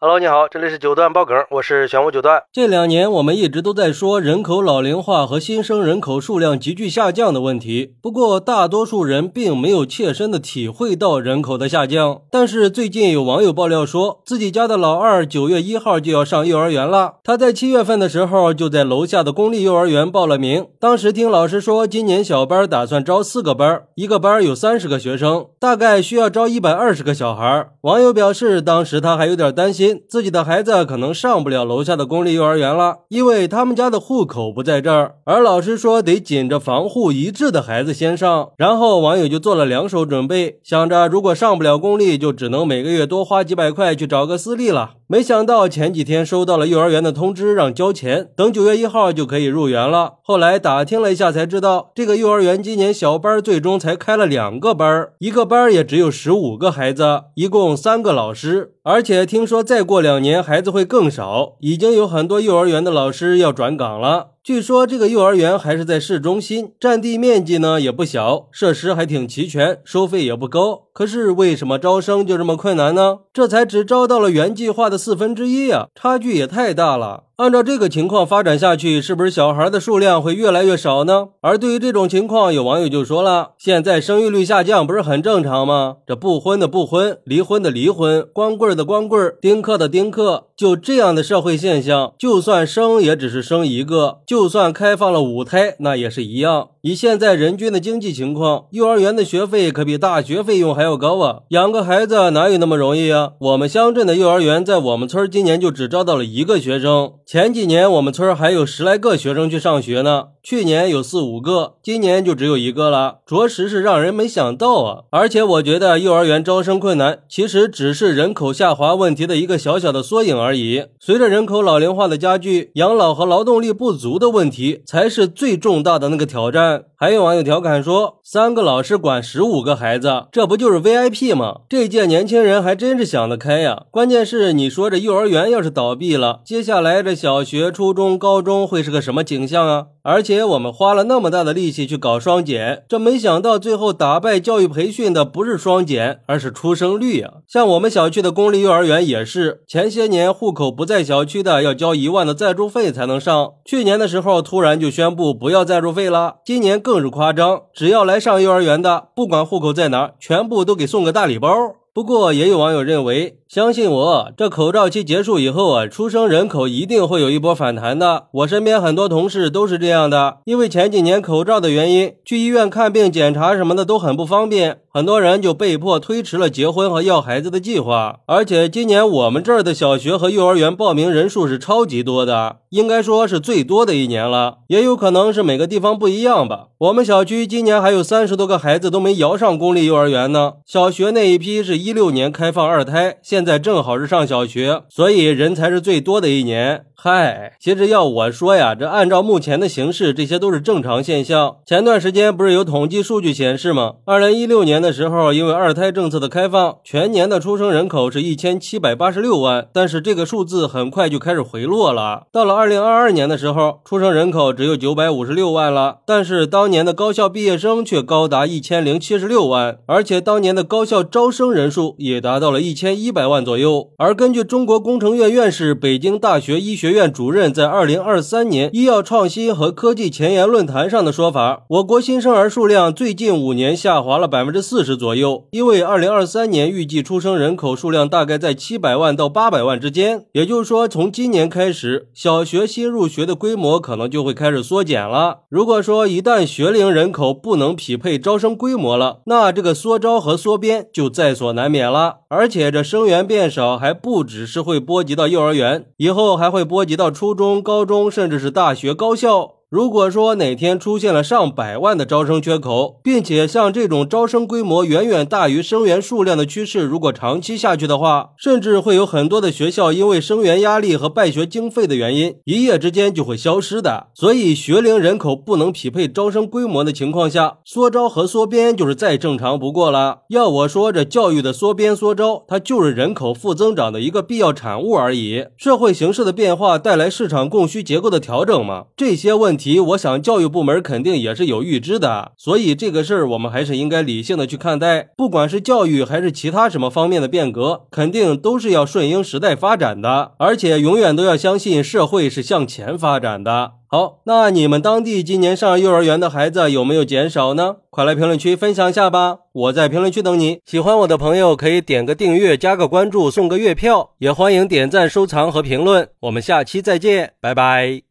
[0.00, 2.44] Hello，你好，这里是九段爆梗，我是玄武九段。
[2.52, 12.20] 这两年我们一直都在说人口老龄化和新生人口数量急剧下降的问题，不过大多数人并没有切身的体会到人口的下降。
[12.30, 20.64] 但是最近有网友爆料说，自己家的老二九月一号就要上幼儿园了，他在七月份的时候就在楼下的公立幼儿园报了名。
[20.78, 27.70] 当时听老师说，今年小班打算招四个班，一个班有三十个学生，大概需要招一百二十个小孩。
[27.80, 29.87] 网友表示，当时他还有点担心。
[30.08, 35.16] 自己的孩子可能上不了楼下的公立幼儿园了，因为他们家的户口不在这儿。
[35.24, 38.50] 而老师说得紧着防护一致的孩子先上。
[38.56, 44.92] 然后网友就做了两手准备，想着如果上不了公立，就只能每个月多花几百块去找个私立了。
[45.10, 50.14] 没想到前几天收到了幼儿园的通知，让交钱，等九月一号就可以入园了。
[50.22, 58.74] 后来打听了一下，才知道这个幼儿园今年小班最终才开了两个班，一个班也只有十五个孩子，一共三个老师。
[58.82, 64.30] 而且听说在再过两年孩子会更少，已经有很多幼儿园的老师要转岗了。
[64.42, 70.84] 据说这个幼儿园还是在市中心，占地面积呢也不小，设施还挺齐全，收费也不高。
[70.92, 73.18] 可是为什么招生就这么困难呢？
[73.32, 77.24] 这才只招到了原计划的四分之一啊，差距也太大了。
[77.36, 81.28] 按照这个情况发展下去，是不是小孩的数量会越来越少呢？
[81.40, 85.98] 而对于这种情况，有网友就说了：“现在生育率下降不是很正常吗？
[86.04, 96.68] 这不婚的不婚，离婚的离婚，光棍的光棍，丁克的丁克，就这样的社会现象，就算生也只是生一个，就算开放了五胎，那也是一样。
[96.82, 101.38] 以现在人均的经济情况，幼儿园的学费可比大学费用还要高啊！
[101.48, 103.30] 养个孩子哪有那么容易啊？
[103.38, 115.02] 我们乡镇的幼儿园在我们村今年就只招到了一个学生。”前几年我们村还有十来个学生去上学呢，去年有四五个，今年就只有一个了，着实是让人没想到啊！
[115.10, 120.86] 而且我觉得幼儿园招生困难，其实只是人口下滑问题的一个小小的缩影而已。
[120.98, 126.84] 随着人口老龄化的加剧，养老和劳动力不足的问题才是最重大的那个挑战。
[126.96, 133.84] 还有网友调侃说：“三个老师管十五个孩子，这不就是 VIP 吗？”这届年轻人还真是想得开呀！
[133.90, 139.86] 关键是你说这幼儿园要是倒闭了，接下来这小学、初中、高中会是个什么景象啊？
[140.02, 147.34] 而且我们花了那么大的力气去搞双减，这没想到最后打败教育培训的不是双减，而是出生率啊！
[147.46, 156.78] 像我们小区的公立幼儿园也是，前些年户口不在小区的要交一万的赞助费才能上，去年的时候突然就宣布不要赞助费了，今年。
[156.80, 161.50] 更是夸张，只要来上幼儿园的，不管户口在哪，全部都给送个大礼包。
[161.92, 163.40] 不过，也有网友认为。
[163.48, 168.26] 相信我，这口罩期结束以后啊，出生人口一定会有一波反弹的。
[168.30, 178.18] 我身边很多同事都是这样的，因为前几年口罩的原因，去医院看病、检查什么的都很不方便，很多人就被迫推迟了结婚和要孩子的计划。
[178.26, 184.58] 而且今年我们这儿的小学和幼儿园报名人数是超级多的，应该说是最多的一年了。
[184.66, 186.66] 也有可能是每个地方不一样吧。
[186.76, 190.52] 我们小区今年还有三十多个孩子都没摇上公立幼儿园呢。
[190.66, 196.86] 小学那一批是一六年开放二胎，现现在正好是上小学，所以人才是最多的一年。
[197.00, 201.58] 嗨，其实要我说呀，这按照目前的形势，这些都是正常现象。
[201.64, 203.92] 前段时间不是有统计数据显示吗？
[204.04, 212.24] 二零一六年的时候，因为二胎政策的开放，全年的出生人口是一千七百八十六万，但是这个数字很快就开始回落了。
[212.32, 223.90] 到了二零二二年的时候，出生人口只有九百五十六万了，但是当年的高校毕业生却高达一千零七十六万，而且当年的高校招生人数也达到了一千一百万左右。
[223.98, 245.40] 而根据中国工程院院士、北京大学医学院主任在二零二三年医药创新和科技前沿论坛上的说法，我国新生儿数量最近五年下滑了百分之四十左右，因为二零二三年预计出生人口数量大概在七百万到八百万之间，也就是说，从今年开始，小学新入学的规模可能就会开始缩减了。
[245.48, 252.16] 如果说一旦学龄人口不能匹配招生规模了，那这个缩招和缩编就在所难免了。
[252.28, 256.68] 而且这生源变少还不只是会波及到幼儿园，以后还会。
[256.68, 259.57] 波及到初中、高中，甚至是大学、高校。
[259.70, 274.06] 如果说哪天出现了上百万的招生缺口，并且像这种招生规模远远大于生源数量的趋势，如果长期下去的话，甚至会有很多的学校因为生源压力和办学经费的原因，一夜之间就会消失的。
[274.14, 280.20] 所以，学龄人口不能匹配招生规模的情况下，缩招和缩编就是再正常不过了。
[280.30, 285.44] 要我说，这教育的缩编缩招，它就是人口负增长的一个必要产物而已。
[285.58, 289.57] 社会形势的变化带来市场供需结构的调整嘛，这些问。
[289.58, 295.10] 题，我想教育部门肯定也是有预知的，所以这个事儿我们还是应该理性的去看待。
[295.16, 303.72] 不管是教育还是其他什么方面的变革，肯定都是要顺应时代发展的，而且永远都要相信社会是向前发展的。
[303.90, 307.76] 好，那你们当地今年上幼儿园的孩子有没有减少呢？
[307.88, 310.58] 快来评论区分享一下吧，我在评论区等你。
[310.66, 316.06] 喜欢我的朋友可以点个订阅、加个关注、送个月票，也欢迎点赞、收藏和评论。
[316.20, 318.02] 我们下期再见，拜拜。